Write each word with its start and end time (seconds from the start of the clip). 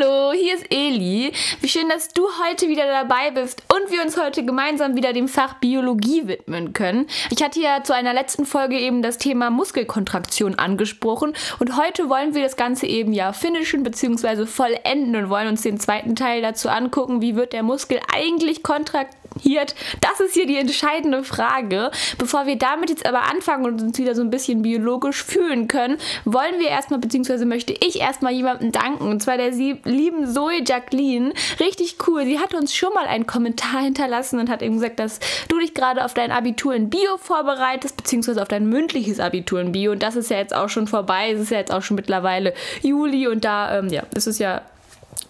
Hallo, 0.00 0.32
hier 0.32 0.54
ist 0.54 0.66
Eli. 0.70 1.32
Wie 1.60 1.68
schön, 1.68 1.88
dass 1.88 2.08
du 2.08 2.22
heute 2.44 2.68
wieder 2.68 2.86
dabei 2.86 3.30
bist 3.32 3.62
und 3.74 3.90
wir 3.90 4.02
uns 4.02 4.16
heute 4.16 4.44
gemeinsam 4.44 4.96
wieder 4.96 5.12
dem 5.12 5.28
Fach 5.28 5.54
Biologie 5.54 6.26
widmen 6.26 6.72
können. 6.72 7.06
Ich 7.30 7.42
hatte 7.42 7.60
ja 7.60 7.82
zu 7.82 7.94
einer 7.94 8.14
letzten 8.14 8.46
Folge 8.46 8.78
eben 8.78 9.02
das 9.02 9.18
Thema 9.18 9.50
Muskelkontraktion 9.50 10.54
angesprochen 10.54 11.34
und 11.58 11.76
heute 11.76 12.08
wollen 12.08 12.34
wir 12.34 12.42
das 12.42 12.56
Ganze 12.56 12.86
eben 12.86 13.12
ja 13.12 13.32
finishen 13.32 13.82
bzw. 13.82 14.46
vollenden 14.46 15.16
und 15.16 15.30
wollen 15.30 15.48
uns 15.48 15.62
den 15.62 15.78
zweiten 15.78 16.16
Teil 16.16 16.40
dazu 16.40 16.68
angucken, 16.68 17.20
wie 17.20 17.36
wird 17.36 17.52
der 17.52 17.62
Muskel 17.62 18.00
eigentlich 18.12 18.62
kontraktiert 18.62 19.19
kontrahiert? 19.30 19.74
Das 20.00 20.20
ist 20.20 20.34
hier 20.34 20.46
die 20.46 20.56
entscheidende 20.56 21.24
Frage. 21.24 21.90
Bevor 22.18 22.46
wir 22.46 22.56
damit 22.56 22.90
jetzt 22.90 23.06
aber 23.06 23.30
anfangen 23.30 23.64
und 23.64 23.80
uns 23.80 23.98
wieder 23.98 24.14
so 24.14 24.22
ein 24.22 24.30
bisschen 24.30 24.62
biologisch 24.62 25.22
fühlen 25.22 25.68
können, 25.68 25.98
wollen 26.24 26.58
wir 26.58 26.68
erstmal, 26.68 27.00
beziehungsweise 27.00 27.46
möchte 27.46 27.72
ich 27.72 28.00
erstmal 28.00 28.32
jemandem 28.32 28.72
danken. 28.72 29.08
Und 29.08 29.22
zwar 29.22 29.36
der 29.36 29.50
lieben 29.50 30.26
Zoe 30.26 30.62
Jacqueline. 30.64 31.32
Richtig 31.58 31.96
cool. 32.06 32.24
Sie 32.24 32.38
hat 32.38 32.54
uns 32.54 32.74
schon 32.74 32.92
mal 32.94 33.06
einen 33.06 33.26
Kommentar 33.26 33.82
hinterlassen 33.82 34.38
und 34.38 34.50
hat 34.50 34.62
eben 34.62 34.74
gesagt, 34.74 34.98
dass 34.98 35.20
du 35.48 35.58
dich 35.58 35.74
gerade 35.74 36.04
auf 36.04 36.14
dein 36.14 36.32
Abitur 36.32 36.74
in 36.74 36.90
Bio 36.90 37.16
vorbereitest, 37.18 37.96
beziehungsweise 37.96 38.42
auf 38.42 38.48
dein 38.48 38.68
mündliches 38.68 39.20
Abitur 39.20 39.60
in 39.60 39.72
Bio. 39.72 39.92
Und 39.92 40.02
das 40.02 40.16
ist 40.16 40.30
ja 40.30 40.38
jetzt 40.38 40.54
auch 40.54 40.68
schon 40.68 40.86
vorbei. 40.86 41.32
Es 41.32 41.40
ist 41.40 41.50
ja 41.50 41.58
jetzt 41.58 41.72
auch 41.72 41.82
schon 41.82 41.96
mittlerweile 41.96 42.54
Juli 42.82 43.28
und 43.28 43.44
da, 43.44 43.78
ähm, 43.78 43.88
ja, 43.88 44.02
ist 44.14 44.26
es 44.26 44.38
ja 44.38 44.62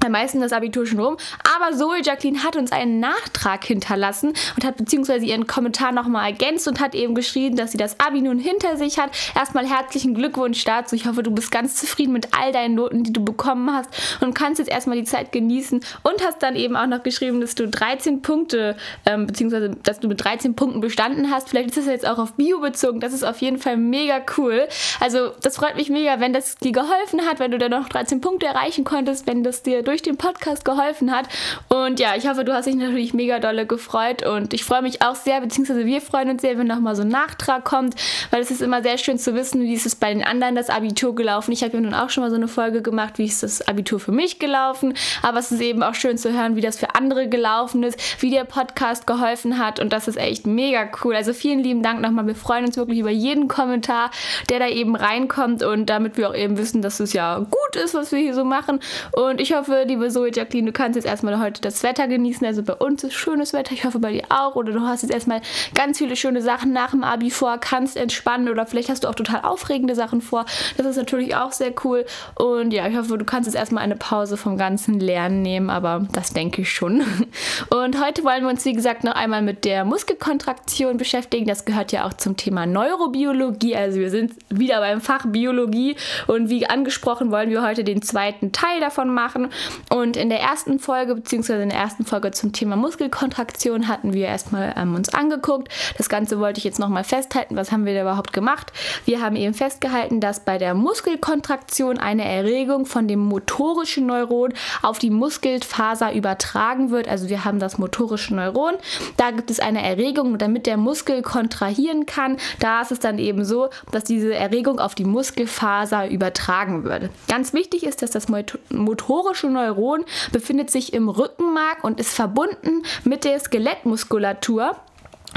am 0.04 0.12
meisten 0.12 0.40
das 0.40 0.52
Abitur 0.52 0.86
schon 0.86 0.98
rum. 1.00 1.16
Aber 1.56 1.76
Zoe 1.76 2.02
Jacqueline 2.02 2.42
hat 2.42 2.56
uns 2.56 2.72
einen 2.72 3.00
Nachtrag 3.00 3.64
hinterlassen 3.64 4.32
und 4.56 4.64
hat 4.64 4.76
beziehungsweise 4.76 5.26
ihren 5.26 5.46
Kommentar 5.46 5.92
nochmal 5.92 6.26
ergänzt 6.26 6.68
und 6.68 6.80
hat 6.80 6.94
eben 6.94 7.14
geschrieben, 7.14 7.56
dass 7.56 7.72
sie 7.72 7.78
das 7.78 7.98
Abi 8.00 8.22
nun 8.22 8.38
hinter 8.38 8.76
sich 8.76 8.98
hat. 8.98 9.10
Erstmal 9.34 9.66
herzlichen 9.66 10.14
Glückwunsch 10.14 10.64
dazu. 10.64 10.94
Ich 10.96 11.06
hoffe, 11.06 11.22
du 11.22 11.30
bist 11.30 11.50
ganz 11.50 11.76
zufrieden 11.76 12.12
mit 12.12 12.28
all 12.38 12.52
deinen 12.52 12.74
Noten, 12.74 13.04
die 13.04 13.12
du 13.12 13.24
bekommen 13.24 13.72
hast 13.72 13.90
und 14.20 14.34
kannst 14.34 14.58
jetzt 14.58 14.70
erstmal 14.70 14.96
die 14.96 15.04
Zeit 15.04 15.32
genießen 15.32 15.80
und 16.02 16.24
hast 16.24 16.42
dann 16.42 16.56
eben 16.56 16.76
auch 16.76 16.86
noch 16.86 17.02
geschrieben, 17.02 17.40
dass 17.40 17.54
du 17.54 17.68
13 17.68 18.22
Punkte, 18.22 18.76
ähm, 19.06 19.26
beziehungsweise 19.26 19.70
dass 19.82 20.00
du 20.00 20.08
mit 20.08 20.22
13 20.22 20.54
Punkten 20.54 20.80
bestanden 20.80 21.30
hast. 21.30 21.50
Vielleicht 21.50 21.70
ist 21.70 21.78
das 21.78 21.86
jetzt 21.86 22.06
auch 22.06 22.18
auf 22.18 22.34
Bio 22.34 22.60
bezogen. 22.60 23.00
Das 23.00 23.12
ist 23.12 23.24
auf 23.24 23.38
jeden 23.40 23.58
Fall 23.58 23.76
mega 23.76 24.20
cool. 24.36 24.66
Also 24.98 25.30
das 25.42 25.56
freut 25.56 25.76
mich 25.76 25.90
mega, 25.90 26.20
wenn 26.20 26.32
das 26.32 26.56
dir 26.56 26.72
geholfen 26.72 27.22
hat, 27.26 27.38
wenn 27.38 27.50
du 27.50 27.58
dann 27.58 27.70
noch 27.70 27.88
13 27.88 28.20
Punkte 28.20 28.46
erreichen 28.46 28.84
konntest, 28.84 29.26
wenn 29.26 29.42
das 29.42 29.62
dir 29.62 29.69
durch 29.82 30.02
den 30.02 30.16
Podcast 30.16 30.64
geholfen 30.64 31.10
hat. 31.12 31.26
Und 31.68 32.00
ja, 32.00 32.14
ich 32.16 32.28
hoffe, 32.28 32.44
du 32.44 32.52
hast 32.52 32.66
dich 32.66 32.74
natürlich 32.74 33.14
mega 33.14 33.38
dolle 33.38 33.66
gefreut 33.66 34.26
und 34.26 34.52
ich 34.52 34.64
freue 34.64 34.82
mich 34.82 35.02
auch 35.02 35.14
sehr, 35.14 35.40
beziehungsweise 35.40 35.86
wir 35.86 36.00
freuen 36.00 36.30
uns 36.30 36.42
sehr, 36.42 36.58
wenn 36.58 36.66
nochmal 36.66 36.96
so 36.96 37.02
ein 37.02 37.08
Nachtrag 37.08 37.64
kommt, 37.64 37.94
weil 38.30 38.42
es 38.42 38.50
ist 38.50 38.62
immer 38.62 38.82
sehr 38.82 38.98
schön 38.98 39.18
zu 39.18 39.34
wissen, 39.34 39.62
wie 39.62 39.74
ist 39.74 39.86
es 39.86 39.94
bei 39.94 40.12
den 40.12 40.24
anderen 40.24 40.54
das 40.54 40.70
Abitur 40.70 41.14
gelaufen. 41.14 41.52
Ich 41.52 41.62
habe 41.62 41.74
ja 41.74 41.80
nun 41.80 41.94
auch 41.94 42.10
schon 42.10 42.22
mal 42.22 42.30
so 42.30 42.36
eine 42.36 42.48
Folge 42.48 42.82
gemacht, 42.82 43.18
wie 43.18 43.26
ist 43.26 43.42
das 43.42 43.66
Abitur 43.66 44.00
für 44.00 44.12
mich 44.12 44.38
gelaufen, 44.38 44.94
aber 45.22 45.38
es 45.38 45.52
ist 45.52 45.60
eben 45.60 45.82
auch 45.82 45.94
schön 45.94 46.18
zu 46.18 46.32
hören, 46.32 46.56
wie 46.56 46.60
das 46.60 46.78
für 46.78 46.94
andere 46.94 47.28
gelaufen 47.28 47.82
ist, 47.82 48.22
wie 48.22 48.30
der 48.30 48.44
Podcast 48.44 49.06
geholfen 49.06 49.58
hat 49.58 49.80
und 49.80 49.92
das 49.92 50.08
ist 50.08 50.16
echt 50.16 50.46
mega 50.46 50.88
cool. 51.04 51.14
Also 51.14 51.32
vielen 51.32 51.60
lieben 51.60 51.82
Dank 51.82 52.00
nochmal. 52.00 52.26
Wir 52.26 52.34
freuen 52.34 52.64
uns 52.64 52.76
wirklich 52.76 52.98
über 52.98 53.10
jeden 53.10 53.48
Kommentar, 53.48 54.10
der 54.48 54.58
da 54.58 54.68
eben 54.68 54.96
reinkommt 54.96 55.62
und 55.62 55.86
damit 55.86 56.16
wir 56.16 56.30
auch 56.30 56.34
eben 56.34 56.58
wissen, 56.58 56.82
dass 56.82 57.00
es 57.00 57.12
ja 57.12 57.38
gut 57.38 57.76
ist, 57.76 57.94
was 57.94 58.12
wir 58.12 58.18
hier 58.18 58.34
so 58.34 58.44
machen. 58.44 58.80
Und 59.12 59.40
ich 59.40 59.54
hoffe, 59.54 59.59
liebe 59.68 60.08
Zoe 60.08 60.30
Jacqueline, 60.32 60.66
du 60.66 60.72
kannst 60.72 60.96
jetzt 60.96 61.06
erstmal 61.06 61.38
heute 61.38 61.60
das 61.60 61.82
Wetter 61.82 62.08
genießen. 62.08 62.46
Also 62.46 62.62
bei 62.62 62.74
uns 62.74 63.04
ist 63.04 63.14
schönes 63.14 63.52
Wetter. 63.52 63.72
Ich 63.72 63.84
hoffe 63.84 63.98
bei 63.98 64.12
dir 64.12 64.24
auch. 64.28 64.56
Oder 64.56 64.72
du 64.72 64.80
hast 64.80 65.02
jetzt 65.02 65.12
erstmal 65.12 65.40
ganz 65.74 65.98
viele 65.98 66.16
schöne 66.16 66.42
Sachen 66.42 66.72
nach 66.72 66.92
dem 66.92 67.04
Abi 67.04 67.30
vor, 67.30 67.58
kannst 67.58 67.96
entspannen 67.96 68.48
oder 68.48 68.66
vielleicht 68.66 68.88
hast 68.88 69.04
du 69.04 69.08
auch 69.08 69.14
total 69.14 69.42
aufregende 69.42 69.94
Sachen 69.94 70.20
vor. 70.20 70.46
Das 70.76 70.86
ist 70.86 70.96
natürlich 70.96 71.36
auch 71.36 71.52
sehr 71.52 71.72
cool. 71.84 72.04
Und 72.36 72.72
ja, 72.72 72.86
ich 72.88 72.96
hoffe, 72.96 73.18
du 73.18 73.24
kannst 73.24 73.46
jetzt 73.46 73.56
erstmal 73.56 73.84
eine 73.84 73.96
Pause 73.96 74.36
vom 74.36 74.56
ganzen 74.56 74.98
Lernen 74.98 75.42
nehmen, 75.42 75.70
aber 75.70 76.06
das 76.12 76.32
denke 76.32 76.62
ich 76.62 76.72
schon. 76.72 77.02
Und 77.70 78.02
heute 78.02 78.24
wollen 78.24 78.42
wir 78.42 78.50
uns, 78.50 78.64
wie 78.64 78.72
gesagt, 78.72 79.04
noch 79.04 79.14
einmal 79.14 79.42
mit 79.42 79.64
der 79.64 79.84
Muskelkontraktion 79.84 80.96
beschäftigen. 80.96 81.46
Das 81.46 81.64
gehört 81.64 81.92
ja 81.92 82.06
auch 82.06 82.14
zum 82.14 82.36
Thema 82.36 82.66
Neurobiologie. 82.66 83.76
Also 83.76 84.00
wir 84.00 84.10
sind 84.10 84.32
wieder 84.48 84.80
beim 84.80 85.00
Fach 85.00 85.26
Biologie 85.26 85.96
und 86.26 86.48
wie 86.48 86.66
angesprochen 86.66 87.30
wollen 87.30 87.50
wir 87.50 87.62
heute 87.62 87.84
den 87.84 88.02
zweiten 88.02 88.52
Teil 88.52 88.80
davon 88.80 89.12
machen. 89.12 89.49
Und 89.90 90.16
in 90.16 90.28
der 90.28 90.40
ersten 90.40 90.78
Folge, 90.78 91.14
beziehungsweise 91.14 91.62
in 91.62 91.68
der 91.70 91.78
ersten 91.78 92.04
Folge 92.04 92.30
zum 92.30 92.52
Thema 92.52 92.76
Muskelkontraktion, 92.76 93.88
hatten 93.88 94.12
wir 94.12 94.26
erstmal 94.26 94.74
ähm, 94.76 94.94
uns 94.94 95.12
angeguckt. 95.12 95.68
Das 95.96 96.08
Ganze 96.08 96.38
wollte 96.38 96.58
ich 96.58 96.64
jetzt 96.64 96.78
nochmal 96.78 97.04
festhalten. 97.04 97.56
Was 97.56 97.72
haben 97.72 97.86
wir 97.86 97.94
da 97.94 98.02
überhaupt 98.02 98.32
gemacht? 98.32 98.72
Wir 99.04 99.20
haben 99.20 99.36
eben 99.36 99.54
festgehalten, 99.54 100.20
dass 100.20 100.40
bei 100.44 100.58
der 100.58 100.74
Muskelkontraktion 100.74 101.98
eine 101.98 102.24
Erregung 102.24 102.86
von 102.86 103.08
dem 103.08 103.20
motorischen 103.20 104.06
Neuron 104.06 104.52
auf 104.82 104.98
die 104.98 105.10
Muskelfaser 105.10 106.12
übertragen 106.12 106.90
wird. 106.90 107.08
Also 107.08 107.28
wir 107.28 107.44
haben 107.44 107.58
das 107.58 107.78
motorische 107.78 108.34
Neuron. 108.34 108.74
Da 109.16 109.30
gibt 109.30 109.50
es 109.50 109.60
eine 109.60 109.82
Erregung, 109.82 110.38
damit 110.38 110.66
der 110.66 110.76
Muskel 110.76 111.22
kontrahieren 111.22 112.06
kann. 112.06 112.36
Da 112.58 112.82
ist 112.82 112.92
es 112.92 113.00
dann 113.00 113.18
eben 113.18 113.44
so, 113.44 113.70
dass 113.92 114.04
diese 114.04 114.34
Erregung 114.34 114.78
auf 114.80 114.94
die 114.94 115.04
Muskelfaser 115.04 116.08
übertragen 116.08 116.84
wird. 116.84 117.10
Ganz 117.28 117.52
wichtig 117.52 117.84
ist, 117.84 118.02
dass 118.02 118.10
das 118.10 118.26
motorische 118.70 119.39
Neuron 119.48 120.04
befindet 120.32 120.70
sich 120.70 120.92
im 120.92 121.08
Rückenmark 121.08 121.84
und 121.84 121.98
ist 121.98 122.14
verbunden 122.14 122.82
mit 123.04 123.24
der 123.24 123.38
Skelettmuskulatur. 123.38 124.76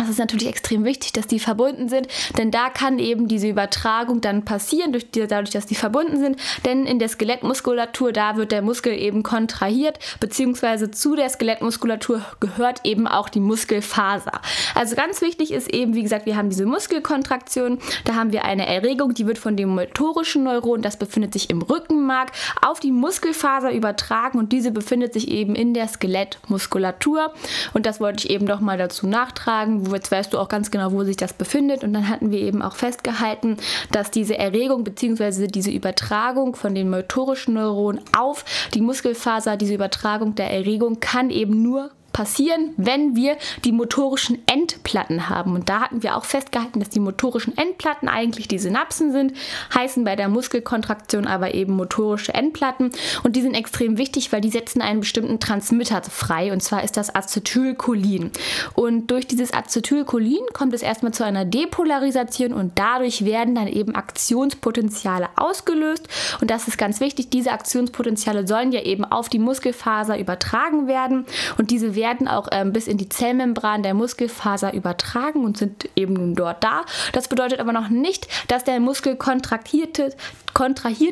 Es 0.02 0.09
ist 0.09 0.18
natürlich 0.18 0.48
extrem 0.48 0.84
wichtig, 0.84 1.14
dass 1.14 1.28
die 1.28 1.40
verbunden 1.40 1.88
sind, 1.88 2.08
denn 2.38 2.52
da 2.52 2.70
kann 2.70 3.00
eben 3.00 3.28
diese 3.28 3.48
Übertragung 3.48 4.22
dann 4.22 4.44
passieren, 4.44 4.92
durch 4.92 5.12
die, 5.12 5.28
dadurch, 5.28 5.52
dass 5.52 5.66
die 5.66 5.76
verbunden 5.76 6.20
sind. 6.20 6.38
Denn 6.66 6.86
in 6.86 7.00
der 7.00 7.09
Skelettmuskulatur, 7.09 8.12
da 8.12 8.36
wird 8.36 8.52
der 8.52 8.62
Muskel 8.62 8.94
eben 8.94 9.24
kontrahiert, 9.24 10.00
beziehungsweise 10.20 10.92
zu 10.92 11.16
der 11.16 11.30
Skelettmuskulatur 11.30 12.22
gehört 12.40 12.82
eben 12.84 13.08
auch 13.08 13.30
die 13.30 13.40
Muskelfaser. 13.40 14.42
Also 14.76 14.96
ganz 14.96 15.22
wichtig 15.22 15.52
ist 15.52 15.72
eben, 15.72 15.94
wie 15.94 16.03
gesagt, 16.03 16.26
wir 16.26 16.38
haben 16.38 16.50
diese 16.50 16.66
Muskelkontraktion, 16.66 17.80
da 18.06 18.16
haben 18.16 18.32
wir 18.32 18.46
eine 18.46 18.68
Erregung, 18.68 19.14
die 19.14 19.28
wird 19.28 19.38
von 19.38 19.56
dem 19.56 19.70
motorischen 19.70 20.44
Neuron, 20.44 20.82
das 20.82 20.98
befindet 20.98 21.34
sich 21.34 21.50
im 21.50 21.62
Rückenmark, 21.62 22.32
auf 22.62 22.80
die 22.80 22.92
Muskelfaser 22.92 23.72
übertragen 23.72 24.40
und 24.40 24.52
diese 24.52 24.72
befindet 24.72 25.14
sich 25.14 25.28
eben 25.30 25.56
in 25.56 25.74
der 25.74 25.88
Skelettmuskulatur. 25.88 27.34
Und 27.74 27.86
das 27.86 28.00
wollte 28.00 28.26
ich 28.26 28.32
eben 28.32 28.48
doch 28.48 28.59
mal 28.59 28.78
dazu 28.78 29.08
nachtragen 29.08 29.83
wo 29.90 29.96
jetzt 29.96 30.12
weißt 30.12 30.34
du 30.34 30.40
auch 30.40 30.48
ganz 30.48 30.72
genau, 30.72 30.92
wo 30.92 31.04
sich 31.04 31.18
das 31.18 31.34
befindet. 31.34 31.84
Und 31.84 31.94
dann 31.94 32.10
hatten 32.10 32.32
wir 32.32 32.40
eben 32.40 32.62
auch 32.62 32.76
festgehalten, 32.76 33.58
dass 33.92 34.12
diese 34.12 34.38
Erregung 34.38 34.84
bzw. 34.84 35.48
diese 35.48 35.72
Übertragung 35.72 36.56
von 36.56 36.76
den 36.76 36.90
motorischen 36.90 37.56
Neuronen 37.56 38.02
auf 38.18 38.46
die 38.74 38.82
Muskelfaser, 38.82 39.58
diese 39.58 39.74
Übertragung 39.74 40.36
der 40.36 40.52
Erregung 40.52 41.00
kann 41.00 41.30
eben 41.30 41.62
nur 41.62 41.92
passieren, 42.13 42.74
wenn 42.78 43.16
wir 43.16 43.38
die 43.66 43.72
motorischen 43.72 44.38
Endplatten 44.47 45.29
haben. 45.29 45.56
Und 45.56 45.68
da 45.68 45.81
hatten 45.81 46.03
wir 46.03 46.16
auch 46.16 46.25
festgehalten, 46.25 46.79
dass 46.79 46.90
die 46.90 47.00
motorischen 47.00 47.57
Endplatten 47.57 48.07
eigentlich 48.07 48.47
die 48.47 48.59
Synapsen 48.59 49.12
sind, 49.12 49.34
heißen 49.74 50.03
bei 50.03 50.16
der 50.16 50.29
Muskelkontraktion 50.29 51.28
aber 51.28 51.56
eben 51.56 51.75
motorische 51.75 52.34
Endplatten. 52.34 52.91
Und 53.23 53.35
die 53.35 53.41
sind 53.41 53.56
extrem 53.56 53.97
wichtig, 53.97 54.31
weil 54.31 54.41
die 54.41 54.50
setzen 54.50 54.81
einen 54.81 55.00
bestimmten 55.00 55.40
Transmitter 55.40 56.02
frei, 56.03 56.53
und 56.53 56.62
zwar 56.62 56.84
ist 56.84 56.97
das 56.97 57.13
Acetylcholin. 57.13 58.31
Und 58.75 59.07
durch 59.07 59.25
dieses 59.28 59.52
Acetylcholin 59.53 60.44
kommt 60.53 60.73
es 60.73 60.84
erstmal 60.84 61.13
zu 61.13 61.25
einer 61.25 61.46
Depolarisation 61.46 62.53
und 62.53 62.78
dadurch 62.78 63.25
werden 63.25 63.56
dann 63.56 63.68
eben 63.68 63.96
Aktionspotenziale 63.96 65.29
ausgelöst. 65.35 66.07
Und 66.41 66.52
das 66.52 66.68
ist 66.68 66.78
ganz 66.78 67.00
wichtig, 67.00 67.29
diese 67.31 67.52
Aktionspotenziale 67.52 68.47
sollen 68.47 68.72
ja 68.72 68.81
eben 68.81 69.03
auf 69.03 69.29
die 69.29 69.40
Muskelfaser 69.40 70.19
übertragen 70.19 70.88
werden. 70.88 71.25
Und 71.57 71.72
diese 71.72 71.96
werden 71.96 72.03
werden 72.03 72.28
auch 72.28 72.50
ähm, 72.52 72.74
bis 72.74 72.88
in 72.88 72.97
die 72.97 73.08
Zellmembran 73.08 73.81
der 73.81 73.94
Muskelfaser 73.94 74.74
übertragen 74.74 75.46
und 75.46 75.58
sind 75.58 75.90
eben 75.96 76.14
nun 76.14 76.36
dort 76.36 76.62
da. 76.62 76.84
Das 77.14 77.30
bedeutet 77.30 77.62
aber 77.62 77.72
noch 77.72 77.88
nicht, 77.88 78.28
dass 78.50 78.66
der 78.66 78.81
Muskel 78.81 79.16
kontrahiert 79.16 80.00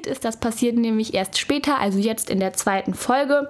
ist. 0.06 0.26
Das 0.26 0.38
passiert 0.38 0.76
nämlich 0.76 1.14
erst 1.14 1.40
später, 1.40 1.80
also 1.80 1.98
jetzt 1.98 2.30
in 2.30 2.42
der 2.42 2.54
zweiten 2.54 2.94
Folge. 2.94 3.48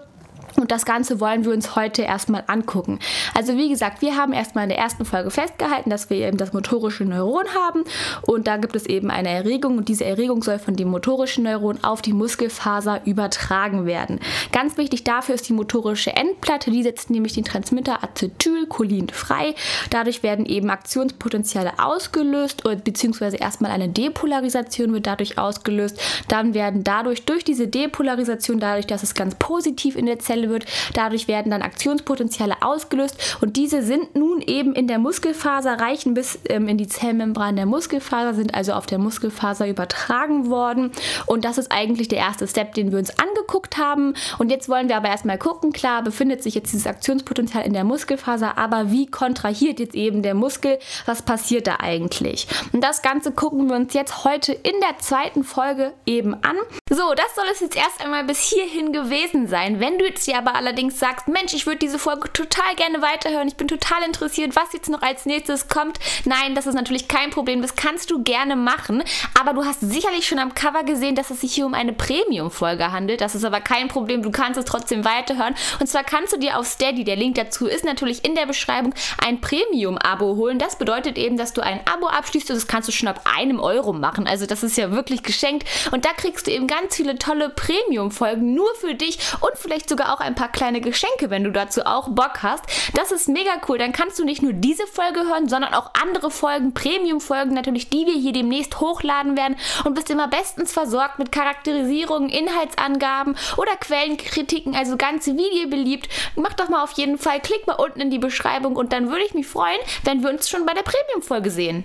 Und 0.57 0.71
das 0.71 0.85
Ganze 0.85 1.19
wollen 1.19 1.45
wir 1.45 1.51
uns 1.51 1.75
heute 1.75 2.01
erstmal 2.03 2.43
angucken. 2.47 2.99
Also 3.33 3.57
wie 3.57 3.69
gesagt, 3.69 4.01
wir 4.01 4.17
haben 4.17 4.33
erstmal 4.33 4.63
in 4.65 4.69
der 4.69 4.77
ersten 4.77 5.05
Folge 5.05 5.31
festgehalten, 5.31 5.89
dass 5.89 6.09
wir 6.09 6.17
eben 6.17 6.37
das 6.37 6.53
motorische 6.53 7.05
Neuron 7.05 7.45
haben 7.55 7.83
und 8.23 8.47
da 8.47 8.57
gibt 8.57 8.75
es 8.75 8.85
eben 8.85 9.09
eine 9.11 9.29
Erregung 9.29 9.77
und 9.77 9.87
diese 9.89 10.05
Erregung 10.05 10.43
soll 10.43 10.59
von 10.59 10.75
dem 10.75 10.89
motorischen 10.89 11.43
Neuron 11.43 11.83
auf 11.83 12.01
die 12.01 12.13
Muskelfaser 12.13 13.01
übertragen 13.05 13.85
werden. 13.85 14.19
Ganz 14.51 14.77
wichtig 14.77 15.03
dafür 15.03 15.35
ist 15.35 15.47
die 15.47 15.53
motorische 15.53 16.15
Endplatte, 16.15 16.71
die 16.71 16.83
setzt 16.83 17.09
nämlich 17.09 17.33
den 17.33 17.45
Transmitter 17.45 18.03
Acetylcholin 18.03 19.09
frei. 19.09 19.55
Dadurch 19.89 20.23
werden 20.23 20.45
eben 20.45 20.69
Aktionspotenziale 20.69 21.73
ausgelöst 21.79 22.63
beziehungsweise 22.83 23.37
erstmal 23.37 23.71
eine 23.71 23.89
Depolarisation 23.89 24.93
wird 24.93 25.07
dadurch 25.07 25.37
ausgelöst. 25.37 25.99
Dann 26.27 26.53
werden 26.53 26.83
dadurch 26.83 27.25
durch 27.25 27.43
diese 27.43 27.67
Depolarisation, 27.67 28.59
dadurch, 28.59 28.87
dass 28.87 29.03
es 29.03 29.13
ganz 29.13 29.35
positiv 29.35 29.95
in 29.95 30.05
der 30.05 30.19
Zelle 30.19 30.40
Muskelzelle 30.41 30.49
wird. 30.49 30.65
Dadurch 30.93 31.27
werden 31.27 31.51
dann 31.51 31.61
Aktionspotenziale 31.61 32.55
ausgelöst 32.61 33.37
und 33.41 33.57
diese 33.57 33.81
sind 33.81 34.15
nun 34.15 34.41
eben 34.41 34.73
in 34.73 34.87
der 34.87 34.99
Muskelfaser, 34.99 35.79
reichen 35.79 36.13
bis 36.13 36.39
ähm, 36.49 36.67
in 36.67 36.77
die 36.77 36.87
Zellmembran 36.87 37.55
der 37.55 37.65
Muskelfaser, 37.65 38.33
sind 38.33 38.53
also 38.53 38.73
auf 38.73 38.85
der 38.85 38.99
Muskelfaser 38.99 39.67
übertragen 39.67 40.49
worden. 40.49 40.91
Und 41.25 41.45
das 41.45 41.57
ist 41.57 41.71
eigentlich 41.71 42.07
der 42.07 42.19
erste 42.19 42.47
Step, 42.47 42.73
den 42.73 42.91
wir 42.91 42.99
uns 42.99 43.17
angeguckt 43.19 43.77
haben. 43.77 44.13
Und 44.37 44.51
jetzt 44.51 44.69
wollen 44.69 44.89
wir 44.89 44.97
aber 44.97 45.09
erstmal 45.09 45.37
gucken, 45.37 45.71
klar, 45.71 46.03
befindet 46.03 46.43
sich 46.43 46.55
jetzt 46.55 46.73
dieses 46.73 46.87
Aktionspotenzial 46.87 47.65
in 47.65 47.73
der 47.73 47.83
Muskelfaser, 47.83 48.57
aber 48.57 48.91
wie 48.91 49.07
kontrahiert 49.07 49.79
jetzt 49.79 49.95
eben 49.95 50.21
der 50.21 50.33
Muskel? 50.33 50.79
Was 51.05 51.21
passiert 51.21 51.67
da 51.67 51.77
eigentlich? 51.79 52.47
Und 52.73 52.83
das 52.83 53.01
Ganze 53.01 53.31
gucken 53.31 53.69
wir 53.69 53.75
uns 53.75 53.93
jetzt 53.93 54.23
heute 54.23 54.53
in 54.53 54.79
der 54.81 54.97
zweiten 54.99 55.43
Folge 55.43 55.93
eben 56.05 56.33
an. 56.33 56.57
So, 56.89 57.13
das 57.15 57.35
soll 57.35 57.45
es 57.51 57.59
jetzt 57.59 57.75
erst 57.75 58.03
einmal 58.03 58.23
bis 58.23 58.39
hierhin 58.39 58.91
gewesen 58.91 59.47
sein. 59.47 59.79
Wenn 59.79 59.97
du 59.97 60.05
jetzt 60.05 60.27
dir 60.31 60.37
aber 60.37 60.55
allerdings 60.55 60.97
sagst, 60.99 61.27
Mensch, 61.27 61.53
ich 61.53 61.65
würde 61.65 61.79
diese 61.79 61.99
Folge 61.99 62.31
total 62.31 62.75
gerne 62.75 63.01
weiterhören, 63.01 63.47
ich 63.47 63.55
bin 63.55 63.67
total 63.67 64.03
interessiert, 64.03 64.55
was 64.55 64.73
jetzt 64.73 64.89
noch 64.89 65.01
als 65.01 65.25
nächstes 65.25 65.67
kommt. 65.67 65.99
Nein, 66.25 66.55
das 66.55 66.67
ist 66.67 66.73
natürlich 66.73 67.07
kein 67.07 67.31
Problem, 67.31 67.61
das 67.61 67.75
kannst 67.75 68.09
du 68.11 68.23
gerne 68.23 68.55
machen. 68.55 69.03
Aber 69.39 69.53
du 69.53 69.65
hast 69.65 69.81
sicherlich 69.81 70.27
schon 70.27 70.39
am 70.39 70.55
Cover 70.55 70.83
gesehen, 70.83 71.15
dass 71.15 71.29
es 71.29 71.41
sich 71.41 71.53
hier 71.53 71.65
um 71.65 71.73
eine 71.73 71.93
Premium-Folge 71.93 72.91
handelt. 72.91 73.21
Das 73.21 73.35
ist 73.35 73.43
aber 73.43 73.59
kein 73.59 73.89
Problem, 73.89 74.21
du 74.21 74.31
kannst 74.31 74.57
es 74.57 74.65
trotzdem 74.65 75.03
weiterhören. 75.03 75.55
Und 75.79 75.87
zwar 75.87 76.03
kannst 76.03 76.33
du 76.33 76.37
dir 76.37 76.57
auf 76.57 76.65
Steady, 76.65 77.03
der 77.03 77.15
Link 77.17 77.35
dazu 77.35 77.67
ist 77.67 77.83
natürlich 77.83 78.23
in 78.23 78.35
der 78.35 78.45
Beschreibung, 78.45 78.93
ein 79.23 79.41
Premium-Abo 79.41 80.35
holen. 80.35 80.59
Das 80.59 80.77
bedeutet 80.77 81.17
eben, 81.17 81.37
dass 81.37 81.53
du 81.53 81.61
ein 81.61 81.81
Abo 81.85 82.07
abschließt 82.07 82.49
und 82.49 82.55
das 82.55 82.67
kannst 82.67 82.87
du 82.87 82.93
schon 82.93 83.09
ab 83.09 83.21
einem 83.25 83.59
Euro 83.59 83.91
machen. 83.91 84.27
Also 84.27 84.45
das 84.45 84.63
ist 84.63 84.77
ja 84.77 84.91
wirklich 84.91 85.23
geschenkt. 85.23 85.67
Und 85.91 86.05
da 86.05 86.13
kriegst 86.13 86.47
du 86.47 86.51
eben 86.51 86.67
ganz 86.67 86.95
viele 86.95 87.17
tolle 87.17 87.49
Premium-Folgen 87.49 88.53
nur 88.53 88.73
für 88.75 88.95
dich 88.95 89.19
und 89.41 89.51
vielleicht 89.55 89.89
sogar 89.89 90.13
auch 90.13 90.20
ein 90.21 90.35
paar 90.35 90.51
kleine 90.51 90.81
Geschenke, 90.81 91.29
wenn 91.29 91.43
du 91.43 91.51
dazu 91.51 91.85
auch 91.85 92.09
Bock 92.09 92.43
hast. 92.43 92.63
Das 92.93 93.11
ist 93.11 93.27
mega 93.27 93.51
cool. 93.67 93.77
Dann 93.77 93.91
kannst 93.91 94.19
du 94.19 94.25
nicht 94.25 94.41
nur 94.41 94.53
diese 94.53 94.87
Folge 94.87 95.21
hören, 95.21 95.49
sondern 95.49 95.73
auch 95.73 95.91
andere 96.01 96.31
Folgen, 96.31 96.73
Premium-Folgen 96.73 97.53
natürlich, 97.53 97.89
die 97.89 98.05
wir 98.05 98.13
hier 98.13 98.33
demnächst 98.33 98.79
hochladen 98.79 99.37
werden 99.37 99.57
und 99.85 99.93
bist 99.93 100.09
immer 100.09 100.27
bestens 100.27 100.73
versorgt 100.73 101.19
mit 101.19 101.31
Charakterisierungen, 101.31 102.29
Inhaltsangaben 102.29 103.35
oder 103.57 103.75
Quellenkritiken, 103.79 104.75
also 104.75 104.97
ganz 104.97 105.27
Video 105.27 105.69
beliebt. 105.69 106.09
Mach 106.35 106.53
doch 106.53 106.69
mal 106.69 106.83
auf 106.83 106.93
jeden 106.93 107.17
Fall, 107.17 107.39
klick 107.39 107.67
mal 107.67 107.73
unten 107.73 108.01
in 108.01 108.11
die 108.11 108.19
Beschreibung 108.19 108.75
und 108.75 108.93
dann 108.93 109.09
würde 109.09 109.25
ich 109.25 109.33
mich 109.33 109.47
freuen, 109.47 109.79
wenn 110.03 110.23
wir 110.23 110.29
uns 110.29 110.49
schon 110.49 110.65
bei 110.65 110.73
der 110.73 110.83
Premium-Folge 110.83 111.51
sehen. 111.51 111.83